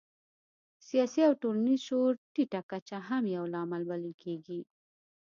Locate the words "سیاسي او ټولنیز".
0.87-1.79